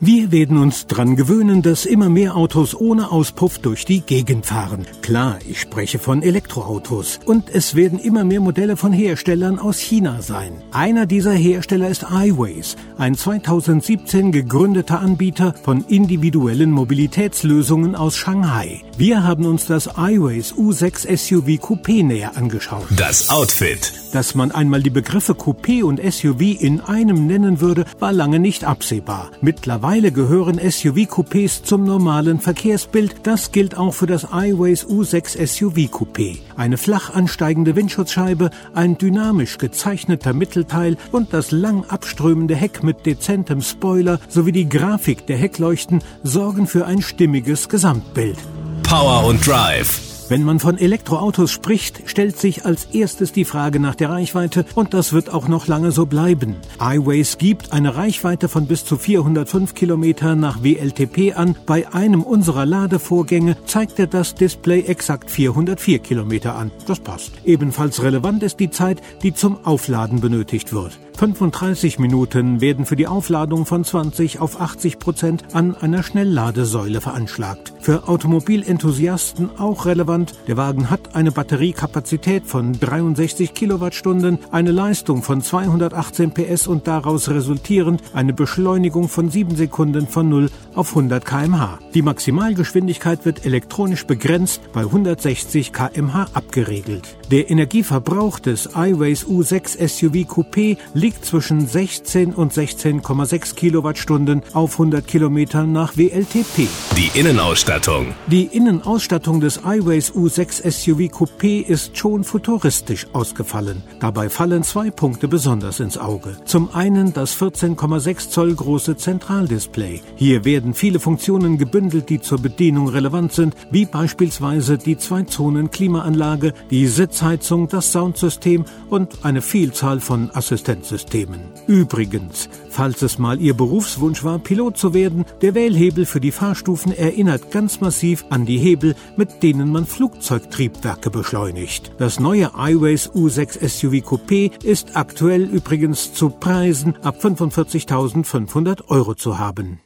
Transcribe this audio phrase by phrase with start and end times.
[0.00, 4.86] Wir werden uns dran gewöhnen, dass immer mehr Autos ohne Auspuff durch die Gegend fahren.
[5.02, 7.18] Klar, ich spreche von Elektroautos.
[7.24, 10.52] Und es werden immer mehr Modelle von Herstellern aus China sein.
[10.70, 18.82] Einer dieser Hersteller ist iWays, ein 2017 gegründeter Anbieter von individuellen Mobilitätslösungen aus Shanghai.
[18.96, 22.86] Wir haben uns das iWays U6 SUV Coupé näher angeschaut.
[22.96, 23.92] Das Outfit.
[24.12, 28.62] Dass man einmal die Begriffe Coupé und SUV in einem nennen würde, war lange nicht
[28.62, 29.32] absehbar.
[29.40, 33.20] Mittlerweile gehören SUV-Coupés zum normalen Verkehrsbild.
[33.22, 36.40] Das gilt auch für das iWays U6 SUV Coupé.
[36.58, 43.62] Eine flach ansteigende Windschutzscheibe, ein dynamisch gezeichneter Mittelteil und das lang abströmende Heck mit dezentem
[43.62, 48.36] Spoiler sowie die Grafik der Heckleuchten sorgen für ein stimmiges Gesamtbild.
[48.82, 50.07] Power und Drive.
[50.28, 54.92] Wenn man von Elektroautos spricht, stellt sich als erstes die Frage nach der Reichweite und
[54.92, 56.56] das wird auch noch lange so bleiben.
[56.78, 61.56] iWays gibt eine Reichweite von bis zu 405 Kilometer nach WLTP an.
[61.64, 66.72] Bei einem unserer Ladevorgänge zeigte das Display exakt 404 Kilometer an.
[66.86, 67.32] Das passt.
[67.46, 70.98] Ebenfalls relevant ist die Zeit, die zum Aufladen benötigt wird.
[71.16, 77.72] 35 Minuten werden für die Aufladung von 20 auf 80 Prozent an einer Schnellladesäule veranschlagt.
[77.88, 85.40] Für Automobilenthusiasten auch relevant, der Wagen hat eine Batteriekapazität von 63 Kilowattstunden, eine Leistung von
[85.40, 91.78] 218 PS und daraus resultierend eine Beschleunigung von 7 Sekunden von 0 auf 100 kmh.
[91.94, 97.16] Die Maximalgeschwindigkeit wird elektronisch begrenzt bei 160 kmh abgeregelt.
[97.30, 105.06] Der Energieverbrauch des iWays U6 SUV Coupé liegt zwischen 16 und 16,6 Kilowattstunden auf 100
[105.06, 106.68] Kilometern nach WLTP.
[106.98, 108.08] Die Innenausstattung.
[108.26, 113.84] Die Innenausstattung des iWays U6 SUV Coupé ist schon futuristisch ausgefallen.
[114.00, 116.36] Dabei fallen zwei Punkte besonders ins Auge.
[116.44, 120.00] Zum einen das 14,6 Zoll große Zentraldisplay.
[120.16, 126.88] Hier werden viele Funktionen gebündelt, die zur Bedienung relevant sind, wie beispielsweise die Zwei-Zonen-Klimaanlage, die
[126.88, 131.28] Sitzheizung, das Soundsystem und eine Vielzahl von Assistenzsystemen.
[131.28, 131.40] Systemen.
[131.68, 132.48] Übrigens,
[132.78, 137.50] falls es mal Ihr Berufswunsch war, Pilot zu werden, der Wählhebel für die Fahrstufen erinnert
[137.50, 141.90] ganz massiv an die Hebel, mit denen man Flugzeugtriebwerke beschleunigt.
[141.98, 149.40] Das neue iWays U6 SUV Coupé ist aktuell übrigens zu Preisen ab 45.500 Euro zu
[149.40, 149.80] haben.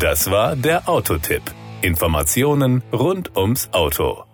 [0.00, 1.42] Das war der Autotipp.
[1.82, 4.27] Informationen rund ums Auto.